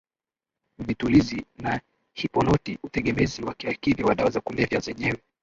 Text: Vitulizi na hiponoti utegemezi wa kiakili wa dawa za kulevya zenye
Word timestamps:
Vitulizi 0.79 1.45
na 1.57 1.81
hiponoti 2.13 2.77
utegemezi 2.83 3.43
wa 3.43 3.53
kiakili 3.53 4.03
wa 4.03 4.15
dawa 4.15 4.29
za 4.31 4.41
kulevya 4.41 4.79
zenye 4.79 5.15